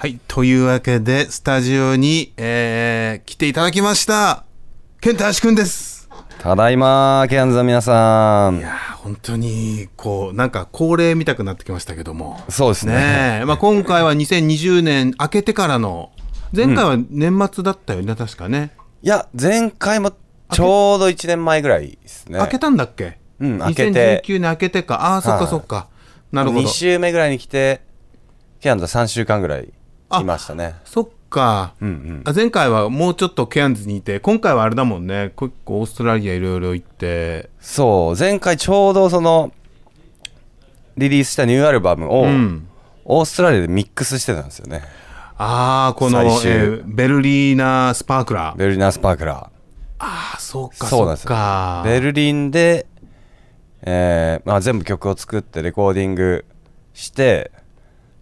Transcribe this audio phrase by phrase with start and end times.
[0.00, 0.18] はい。
[0.28, 4.46] というわけで、スタジオに、えー、来ていただきました。
[5.02, 6.08] ケンタアシくんです。
[6.38, 12.40] ただいまケアンズの皆さんいやー、本当に、こう、なんか恒例見たくなってきましたけども。
[12.48, 13.44] そうですねねえ。
[13.44, 16.12] まあ今回は2020年明けてからの、
[16.56, 18.74] 前回は年末だったよね、確かね。
[19.02, 20.12] いや前回も
[20.50, 23.18] ちょうど1年前ぐらいですね明けたんだっけ？
[23.38, 24.94] うん明けて2019年明けてか。
[25.12, 25.88] ああ、そっかそっか。
[26.32, 26.68] なるほど2。
[26.68, 27.82] 週目ぐらいに来て
[28.60, 29.68] ケアンズは3週間ぐらい
[30.18, 31.74] いましたねそっか。
[31.80, 35.32] うんうんあ前回はもうちょっとケアンズにいて、今回はあれだもんね。
[35.36, 37.50] 結構オーストラリアいろいろ行って。
[37.60, 39.52] そう前回ちょうどその
[40.96, 42.66] リリースしたニューアルバムを、うん。
[43.04, 44.82] オーストラリアでミックスしてたんですよね
[45.36, 48.56] ああ、この、えーベルリーナ・スパークラー。
[48.58, 49.50] ベルリナ・スパークラ
[49.98, 52.86] ああ、そうか、そうなんですかーベルリンで、
[53.82, 56.44] えーまあ、全部曲を作ってレコーディング
[56.92, 57.50] して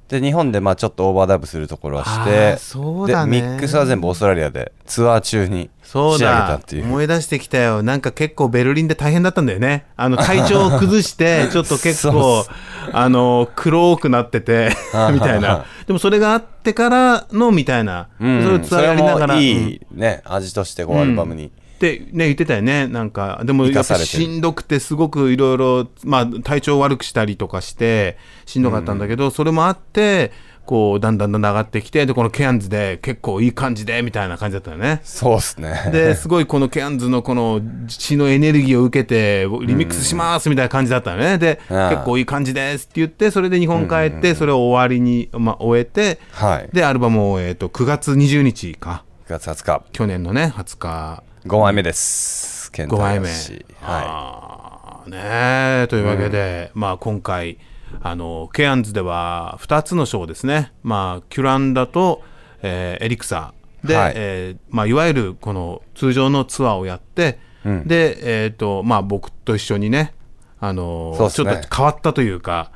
[0.08, 3.40] で日本でまあちょっとオーバーダブするところはしあてーそうだね。
[3.40, 6.84] でミックスは全部オーストラリアでツアー中にそう仕上げただっていう。
[6.84, 7.82] 思い出してきたよ。
[7.82, 9.84] なんか結構ベルリンで大変だったんだよね。
[9.96, 12.46] あの体調を崩して ちょっと結構
[12.92, 15.66] あの黒くなっててあ みたいな。
[15.86, 18.42] でもそれがあってからのみたいな、うん。
[18.42, 19.34] それをツアーやりながら。
[19.34, 22.88] いうんいね、味としてこうアルバムに、ってね言ってたよね。
[22.88, 30.32] なんかでもやっぱしんどくてすごくいろいろまあ体調を悪くしたりとかしてしんどかったんだけど、それもあって
[30.66, 35.00] こうだんだんだんだん上がってきてでこのケアンズで結構いい感じでみたいな感じだったよね。
[35.04, 35.88] そうっすね。
[35.92, 41.38] ですごいこのケアンズのこの血のエネルギーを受けてリミックスしますみたいな感じだったのね。
[41.38, 46.68] でああ結構いい感じですって言ってそれで日本帰ってそれを終わりに、まあ、終えてはい。
[46.72, 49.04] でアルバムを、えー、と9月20日か。
[49.28, 49.84] 9月20日。
[49.92, 52.70] 去年のね20日5枚目です。
[52.72, 53.30] ケンタ5枚目、
[53.80, 55.10] はい。
[55.10, 55.18] ね
[55.84, 57.56] えというわけで、まあ今回
[58.02, 60.74] あのケアンズでは2つのショーですね。
[60.82, 62.22] まあキュランダと、
[62.60, 64.12] えーエリクサで、はい。
[64.14, 67.88] えーまあ、いわゆるこの通常のツアーをやって、うん。
[67.88, 70.12] でえっ、とまあ僕と一緒にね
[70.60, 71.30] あのね。
[71.30, 72.72] ちょっと変わったというか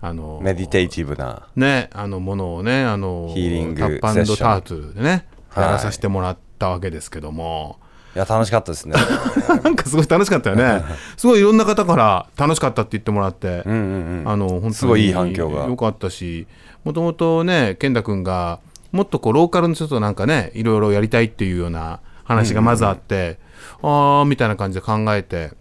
[0.00, 4.38] あのメディテイティブなねあのものをねあのヒーリングタップセッション。
[4.38, 5.64] タートでねはい。
[5.64, 7.78] やらさせてもらったわけですけども、
[8.16, 8.94] いや楽しかったですね。
[9.62, 10.82] なんかすごい楽しかったよね。
[11.18, 14.22] すごいいろんな方から楽しかったって言ってもらって、うんうんうん。
[14.24, 15.66] あの本当にすごいいい反響が。
[15.66, 16.46] 良かったし、
[16.82, 18.60] もともとね健太君が
[18.90, 23.38] もっとこうローカルの人となんかねいろいろやりたいっていうような話がまずあって、
[23.82, 25.52] ああみたいな感じで考えて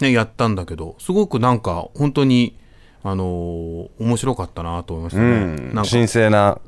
[0.00, 2.54] ねやったんだけど、すごくなんか本当に
[3.02, 5.30] あのー面白かったなと思いましたうね。
[5.30, 5.74] ん。
[5.74, 6.58] なんか神聖な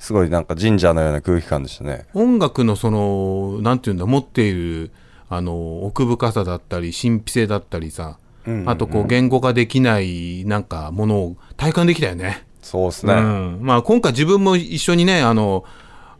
[0.00, 2.06] すごいなんか神社のような空気感でしたね。
[2.14, 4.90] 音楽のそのなんていうんだ持っている
[5.28, 8.18] あの奥深さだったり神秘性だったりさ、
[8.66, 12.44] あとこう言語化できないなんかものを体感できたよね。
[12.62, 15.64] そうですね、うん、まあ今回自分も一緒にねあの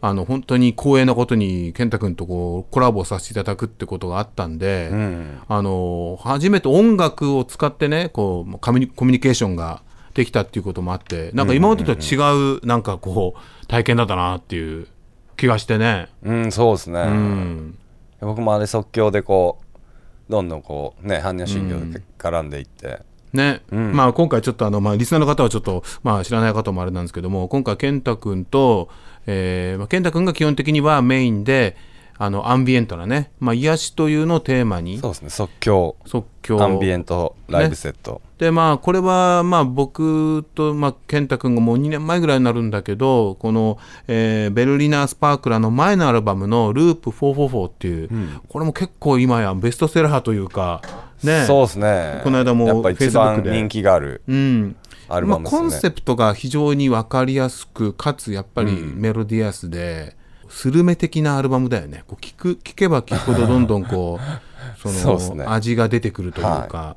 [0.03, 5.39] あの本当に光栄なことに健太君とこうコラボさせていただくってことがあったんで、うん。
[5.49, 9.83] あの初めて音楽を使ってねこうコミュニコミュニケーションが
[10.15, 12.17] できたっていうこともあってなんか今までとは違
[12.59, 14.89] うなんかこう体験だったなっていう
[15.37, 16.09] 気がしてね。
[16.25, 17.79] うん、そうですね、うん。
[18.21, 23.01] 僕もあれ即興でこうどんどんこうね般若心経で絡んでいって、
[23.33, 28.89] ね、まあ今回ちょっとあの、まあ、リスナーの方はちょっと、まあ、知らない方もあれなんですけども今回健太君と、
[29.27, 31.77] えーまあ、健太君が基本的にはメインで
[32.23, 35.31] あのアンビエントなね、まあ、癒しというのをテーマにそうですね。
[35.31, 35.97] 即興。
[36.05, 36.63] 即興。
[36.63, 48.11] アンビエントライブセット、でまあこれはまあ僕と、まあ、健太君がもう2年前ぐらいになるんだけどこの、えーベルリナー・スパークラの前のアルバムの「ループ444」っていう、
[48.51, 50.83] これも結構今やベストセラーというか
[51.23, 51.47] ね。
[51.47, 52.21] そうですね。
[52.23, 54.77] この間もやっぱ一番人気があるうん。
[55.09, 60.20] まあ、アルバムですよね、コンセプトが非常に分かりやすくかつやっぱりメロディアスで、
[60.51, 62.05] スルメ的なアルバムだよね。
[62.07, 64.23] こう聞く聞けば聞くほどどんどんこう
[64.93, 65.45] そのね。
[65.47, 66.97] 味が出てくるというか、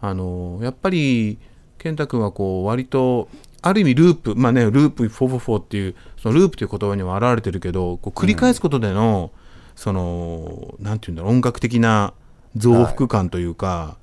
[0.00, 1.38] あのやっぱり
[1.78, 3.28] 健太君はこう割と
[3.62, 9.30] ある意味ループまあねループ444っていうそのループという言葉にも表れてるけどこう繰り返すことでの、
[9.74, 12.14] そのなんていうんだろう音楽的な
[12.56, 13.96] 増幅感というか、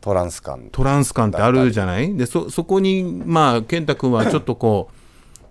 [0.00, 0.68] トランス感。
[0.72, 2.16] トランス感ってあるじゃない？
[2.16, 4.94] でそそこにまあ健太君はちょっとこう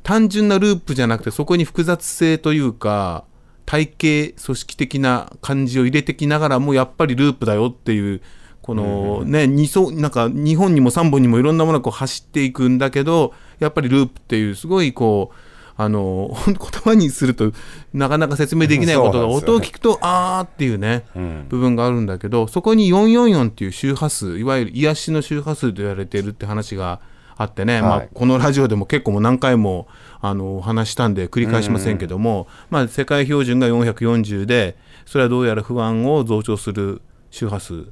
[0.03, 3.25] 単純なループじゃなくてそこに複雑性というか
[3.65, 8.21] 体系組織的な感じを入れてきながらもやっぱりループだよっていう
[8.61, 15.35] このね二層なんか2本にも3本にもいろんなものがこう走っていくんだけどやっぱりループっていうすごいこう
[15.81, 17.53] あの 言葉にすると
[17.93, 21.45] なかなか説明できないことが音を聞くとあーっていうね、ん。
[21.47, 26.99] 部分があるんだけどそこに444っていう周波数いわゆる癒しの周波数と言われているって話が
[27.39, 29.87] あってね、まあはい、このラジオでも結構もう何回も
[30.19, 37.01] あのお話ししたんで繰り返しませんけども、まあ、世界標準が440でそれはどうやら不安を増長する
[37.31, 37.85] 周波数。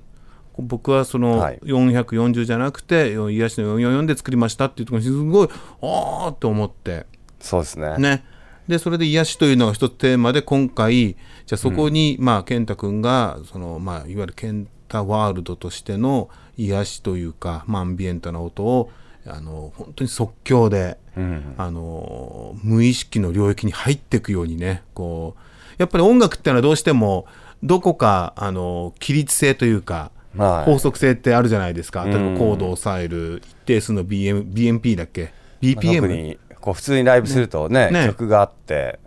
[0.57, 1.59] 僕はそのはい。
[1.63, 5.49] 440じゃなくて癒しの444で作りましたっていうところにすごい
[5.81, 7.05] ああって思って。
[7.39, 7.95] そうですね。
[7.99, 8.25] ね、
[8.67, 18.91] でそれで癒しというのが一つテーマで今回じゃあそこに、まあ健太君がその、まあ、いわゆる健太ワールドとしての癒しというか、まあ、アンビエントな音を
[19.27, 25.41] あの本当に即興で、うんあの無意識の領域に入っていくようにねこう
[25.77, 27.25] やっぱり音楽っていうのはどうしても
[27.63, 30.71] どこかあの規律性というか、はい。
[30.71, 32.03] 法則性ってあるじゃないですか。
[32.05, 35.23] 例えばうんコードを抑える一定数の BM BMP だっけ？
[35.23, 35.31] まあ
[35.61, 38.05] BPM、特にこう普通にライブするとねね。
[38.05, 38.99] 曲があって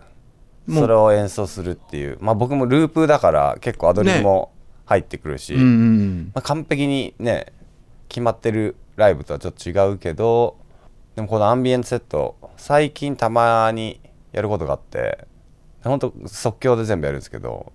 [0.69, 2.17] それを演奏するっていう。
[2.19, 4.51] まあ僕もループだから結構アドリブも
[4.85, 6.31] 入ってくるし、うんうん。
[6.35, 7.45] まあ、完璧にね
[8.09, 10.57] 決まってるライブとはちょっと違うけど
[11.15, 13.99] でもこのアンビエントセット最近たまに
[14.31, 15.27] やることがあって
[15.83, 17.73] 本当即興で全部やるんですけど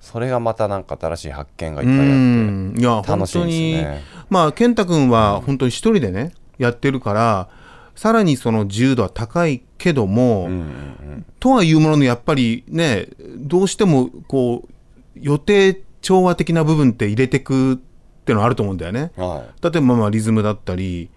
[0.00, 4.02] それがまたなんか新しい発見がいっぱいあって楽しいんですね。
[4.28, 7.48] まあ健太君は本当に一人でねやってるから
[7.96, 13.08] さらにその自由度は高いけども、うんうんとはいうもののやっぱりね
[13.38, 14.72] どうしてもこう
[15.14, 17.80] 予定調和的な部分って入れてく
[18.20, 19.12] ってのはあると思うんだよね。
[19.16, 19.62] うんはい。
[19.62, 21.10] 例えばまあリズムだったり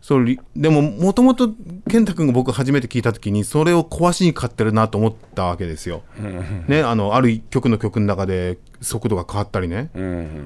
[0.00, 1.50] そうリでももともと
[1.88, 6.02] 健太君が僕初めて聞いた時にそれを壊しにかかってるなと思ったわけですよ。
[6.66, 9.90] ね、あのある一曲の曲の中で速度が変わったりね、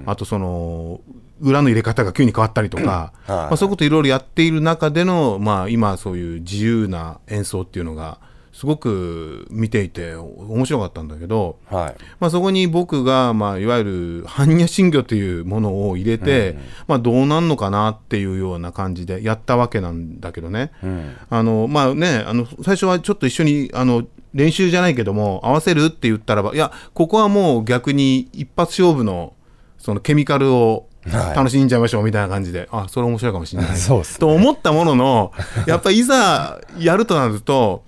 [0.06, 1.00] あとその
[1.40, 3.30] 裏の入れ方が急に変わったりとか、はい。
[3.30, 8.18] まあ、そういうこといろいろやっている中での、まあ、今そういう自由な演奏っていうのが
[8.52, 11.94] すごく見ていて面白かったんだけど、はい。
[12.20, 20.70] まあ、そこに僕が、まあ、いわゆる般若心経というものを入れて、まあ、どうなんのかなっていうような感じでやったわけなんだけどね。
[20.82, 21.16] うん。
[21.30, 24.04] あのまあねあの最初はちょっと一緒にあの
[24.34, 29.34] 練習じゃないけども合わせるって言ったらばいやここはもう逆に一発勝負の
[29.78, 31.36] そのケミカルをはい。
[31.36, 33.76] 楽しんじゃいましょうみたいな感じで、あそれ面白いかもしれない。
[33.76, 34.18] そうっすね。
[34.20, 35.32] と思ったものの
[35.66, 37.82] やっぱりいざやるとなると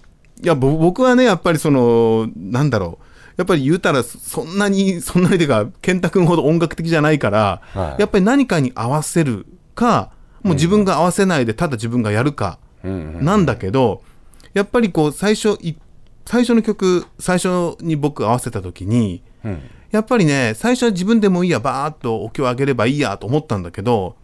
[0.45, 3.05] いやぼ僕はねやっぱりそのなんだろう。
[3.37, 8.01] やっぱり言うたらそんなにそんなにというか健太君ほど音楽的じゃないから、はい。
[8.01, 10.13] やっぱり何かに合わせるか
[10.43, 14.03] もう自分が合わせないでただ自分がやるか、なんだけど
[14.53, 15.75] やっぱりこう最初い
[16.27, 19.63] 最初の曲最初に僕合わせた時にうん。
[19.91, 24.17] やっぱりね最初は自分でもいいやバーッとお経を上げればいいやと思ったんだけど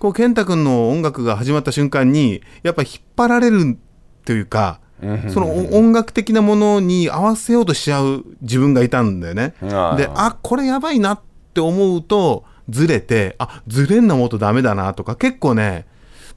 [0.00, 3.78] こう健太君の音楽が始まった瞬間にやっぱり引っ張られる
[4.24, 9.54] というかうんそのお音楽的なものに合わせようとしちゃう自分がいたんだよね。
[9.60, 9.68] で
[10.14, 11.20] あこれやばいなっ
[11.52, 15.86] て思うとずれてあずれんなもっとダメだなとか結構ね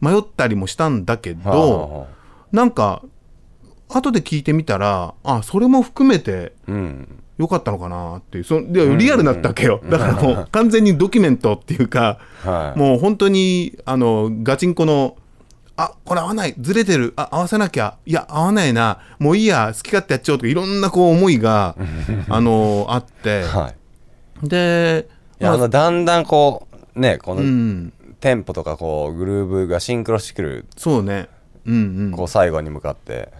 [0.01, 2.07] 迷ったりもしたんだけど、
[2.51, 3.03] なんか
[3.89, 7.23] 後で聞いてみたらあそれも含めてうん。
[7.37, 8.43] 良かったのかなっていう。
[8.43, 9.79] そのでリアルだったわけよ。
[9.87, 12.79] だからもう完全にドキュメントっていうかはい。
[12.79, 15.17] もう本当にあのガチンコの
[15.77, 16.55] あこれ合わない。
[16.59, 17.13] ずれてる。
[17.15, 17.97] あ合わせなきゃ。
[18.05, 18.99] いや合わないな。
[19.19, 19.71] もういいや。
[19.75, 21.75] 好き勝手やっちゃおうとかいろんなこう思いが
[22.27, 23.43] あのあって。
[23.43, 23.73] は
[24.43, 24.47] い。
[24.47, 25.07] で
[25.39, 27.93] いやあのだんだんこうねこうのん。
[28.19, 30.65] テンポとかこうグルーブがシンクロしてくる。
[30.75, 31.29] そうね。
[31.67, 32.11] うんうん。
[32.11, 33.31] こう最後に向かって。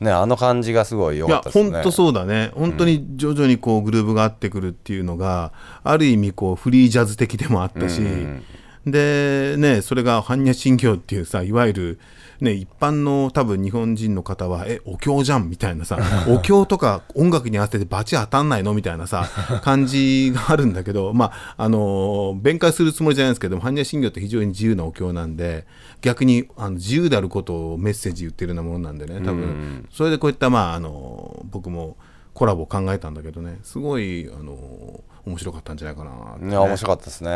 [0.00, 1.70] ねあの感じがすごい良いやかったですね。
[1.70, 2.50] 本当そうだね。
[2.54, 5.52] 本当に徐々にこうグルーブが合ってくるっていうのが、
[5.84, 8.42] ある意味こうフリージャズ的でもあったし、うん
[8.86, 11.98] でねそれが般若心経っていうさいわゆる
[12.40, 15.98] ね一般の多分日本人の方はえお経じゃんみたいなさ
[16.28, 19.26] お経とか音楽に合わせてバチ当たんないのみたいなさ
[19.62, 25.66] 感じがあるんだけど まああの弁解するつもりじゃないんですけど般若心経って非常に自由なお経なんで
[26.02, 29.88] 逆にあの自由であることをメッセージ言ってるようなものなんでね多分、うん。
[29.90, 31.96] それでこういったまああの僕も
[32.34, 37.30] コラボを考えたんだけどねすごいあの面白かったんじゃないかなね、いや面白かったですね。
[37.30, 37.34] ね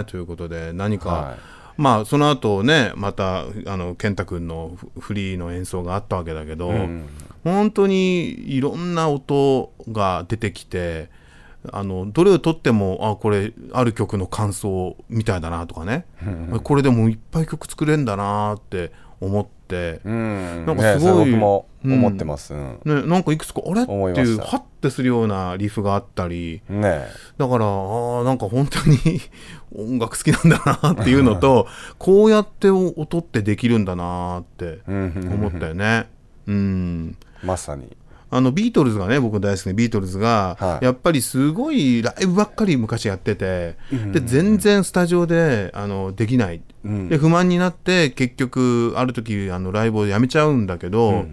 [0.00, 1.36] えということで何か、は
[1.76, 7.08] まあその後ねまたあの健太君のフフリーの演奏があったわけだけど、うん。
[7.42, 11.08] 本当にいろんな音が出てきて
[11.72, 16.04] あのどれをとってもあこれある曲の感想みたいだなとかね。
[16.62, 19.59] これでもいっぱい曲作れんだなって思って、
[20.04, 20.66] うん。
[20.66, 21.30] なんかすごい。
[21.30, 22.54] ねも思ってます。
[22.54, 22.80] うん。
[22.84, 23.82] ね、なんかいくつかあれ？
[23.82, 26.60] って思いうハッてするようなリフがあったり。
[26.68, 27.06] ね。
[27.38, 28.98] だから、あーなんか本当に
[29.76, 31.66] 音楽好きなんだなっていうのと、
[31.98, 35.30] こうやって音ってできるんだなってうん。
[35.34, 36.08] 思ったよね。
[36.46, 37.16] うん。
[37.42, 37.96] まさに
[38.30, 40.84] あのビートルズがね僕大好きなビートルズが、はい。
[40.84, 43.76] やっぱりすごいライブばっかり昔やってて、
[44.12, 51.26] で全然スタジオであのできない、で不満になって結局ある時あのライブをやめちゃうんだけど、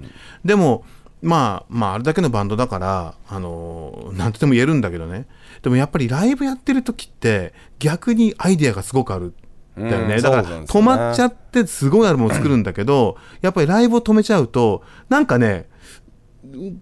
[0.43, 0.83] でも
[1.21, 5.27] まあまああれだけのバンドだからあのなんとでも言えるんだけどね。
[5.61, 9.33] でもやっぱりライブやってる時って逆にアイデアがすごくある。
[9.77, 15.69] だよね、うんだから止まっちゃってすごいアルバムを作るんだけどやっぱりライブを止めちゃうとなんかね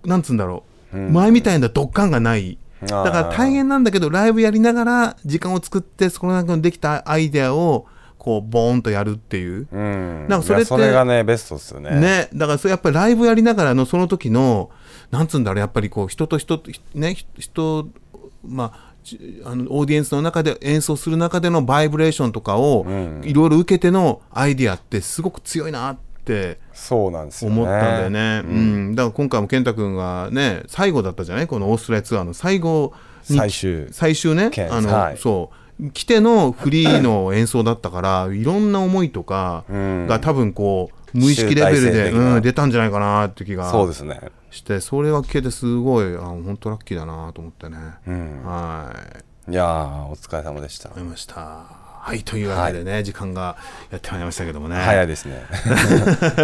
[0.05, 2.57] なんつうんだろう、前みたいなドッカンがない。
[2.81, 10.27] だから大変なんだけどライブやりながら時間を作ってそこの中にできたアイデアをこうボーンとやるっていう、うん。
[10.27, 11.99] なんかそれってそれがねベストっすよね。
[11.99, 14.69] ね、だからそれやっぱりライブやりながらのその時の
[15.11, 17.87] なんつうんだろうやっぱりこう人と人とね人
[18.43, 22.85] まあちあのオーディエンスの中で演奏する中でのバイブレーションとかを
[23.23, 27.55] いろいろ受けてのアイディアってすごく強いなってそうなんですよね。
[27.55, 28.41] 思ったんだよね。
[28.43, 28.95] うん。
[28.95, 31.47] だから今回も健太君がね最後だったじゃない？
[31.47, 32.93] このオーストラリアツアーの最後
[33.29, 34.51] に最終最終ね？
[34.69, 35.17] あの、はい。
[35.17, 35.91] そう。
[35.91, 40.07] 来てのフリーの演奏だったからいろんな思いとかん。
[40.07, 44.21] が多分こう無意識レベルで、うん、出たんじゃないかなって気がそうですね。
[44.51, 47.77] してそれが聞けてすごいあ本当ラッキーだなと思ってね、
[48.07, 48.45] うん。
[48.45, 48.93] は
[49.49, 49.51] い。
[49.51, 50.91] いやーお疲れ様でした。
[50.91, 53.57] 思いましたはいというわけでね、時間が
[53.89, 54.75] やってまいりましたけどもね。
[54.75, 55.41] 早いですね。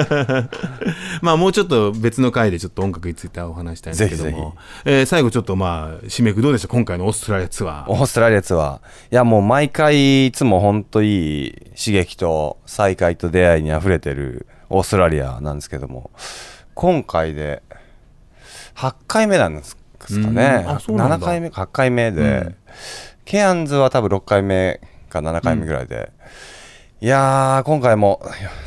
[1.21, 4.55] まあもうちょっと別の回でちょっと音楽についてお話したいんですけども。
[4.85, 6.67] ぜえー最後ちょっとまあ締めくどうでした？
[6.67, 7.91] 今回のオーストラリアツアー。
[7.91, 8.77] オーストラリアツアー。
[8.77, 8.79] い
[9.11, 16.09] やもう毎回いつも本当いい刺激と再会と出会いにあふれてるオーストラリアなんですけども。
[16.73, 17.61] 今回で
[18.77, 20.63] 8回目なんですかね。
[20.65, 20.71] うん。
[20.71, 21.19] あそうなんだ。
[21.19, 22.55] 7回目か8回目で、
[23.25, 26.11] ケアンズは多分6回目か7回目ぐらいで、
[27.01, 28.21] いやー今回も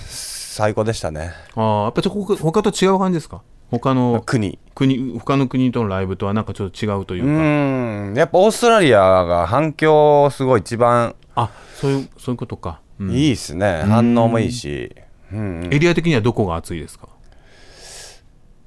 [0.06, 1.32] 最高でしたね。
[1.56, 3.42] ああやっぱちょ他他と違う感じですか？
[3.70, 4.58] 他の国。
[4.74, 8.14] 国他の国とのライブとはなんかちょっと違うといううか、ーん。
[8.14, 13.10] やっぱオーストラリアが反響すごい一番あそういうそういうことか、うん。
[13.10, 14.94] いいっすね、反応もいいし、
[15.32, 15.68] うん。
[15.72, 17.08] エリア的にはどこが熱いですか？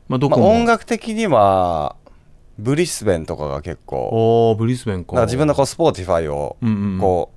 [0.07, 1.96] まあどまあ、音楽的には
[2.57, 4.10] ブリスベンとかが結構。
[4.12, 7.00] おーブリスベンか自分のこうスポーティファイをうんうんうん。
[7.00, 7.37] こう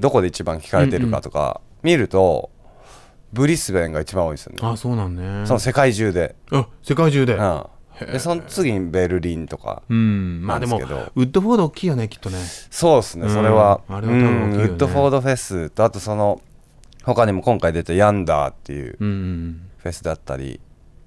[0.00, 2.50] どこで一番聞かれてるかとか見ると
[3.32, 4.58] ブリスベンが一番多いですよね。
[4.62, 5.46] あそうなんね。
[5.46, 7.34] その世界中で、あ世界中で。
[7.34, 10.44] うん、でその次にベルリンとかうん。
[10.44, 12.38] まあでもウッドフォード大きいよねきっとね。
[12.70, 13.32] そうですねうん。
[13.32, 14.18] それは、あれはね。
[14.18, 16.40] うんウッドフォードフェスとあとその
[17.04, 19.70] 他にも今回出たヤンダーっていううんうん。
[19.78, 20.60] フェスだったり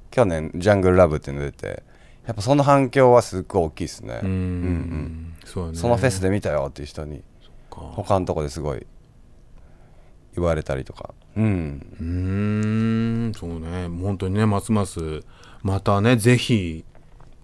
[0.10, 1.84] 去年ジャングルラブっていうの出て
[2.26, 4.20] やっぱその反響はすっごい大きいですね。
[4.24, 4.30] うん。
[4.30, 5.34] うんうん。
[5.44, 5.78] そうよね。
[5.78, 7.24] そのフェスで見たよっていう人にか
[7.82, 8.86] 他のとこですごい
[10.36, 11.14] 言われたりとか。
[11.36, 11.86] うん。
[12.00, 13.34] うーん。
[13.34, 13.88] そうね。
[13.88, 15.22] 本当にねますます
[15.62, 16.84] またねぜひ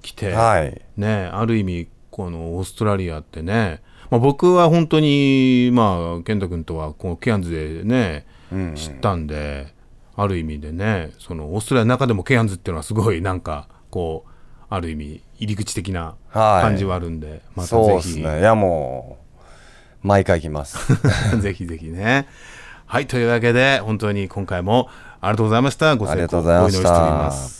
[0.01, 0.81] 来て、はい。
[0.97, 9.73] ねある意味このオーストラリアってね、まあ、僕は本当にまあ健太君とはこのケアンズでねうん知ったんで、
[10.15, 14.31] ある意味でねそのオーストラリアの中でもケアンズっていうのはすごいなんかこう
[14.69, 16.63] ある意味入り口的なはい。
[16.63, 18.39] 感じはあるんで、またそうぜひ、ですね。
[18.39, 19.28] いやもう
[20.01, 20.77] 毎回来ます
[21.41, 22.27] ぜひぜひね。
[22.85, 24.89] はいというわけで本当に今回も
[25.21, 27.58] ありがとうございましたご清ありがと聴お祈りうございましたしております。